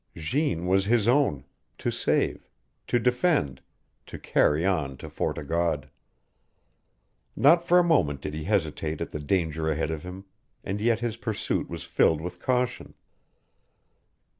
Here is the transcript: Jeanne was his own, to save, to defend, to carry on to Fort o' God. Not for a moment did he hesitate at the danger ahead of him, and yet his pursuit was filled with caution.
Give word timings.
Jeanne 0.15 0.65
was 0.65 0.85
his 0.85 1.07
own, 1.07 1.43
to 1.77 1.91
save, 1.91 2.49
to 2.87 2.97
defend, 2.97 3.61
to 4.07 4.17
carry 4.17 4.65
on 4.65 4.97
to 4.97 5.07
Fort 5.07 5.37
o' 5.37 5.43
God. 5.43 5.91
Not 7.35 7.63
for 7.63 7.77
a 7.77 7.83
moment 7.83 8.21
did 8.21 8.33
he 8.33 8.45
hesitate 8.45 8.99
at 8.99 9.11
the 9.11 9.19
danger 9.19 9.69
ahead 9.69 9.91
of 9.91 10.01
him, 10.01 10.25
and 10.63 10.81
yet 10.81 11.01
his 11.01 11.17
pursuit 11.17 11.69
was 11.69 11.83
filled 11.83 12.19
with 12.19 12.39
caution. 12.41 12.95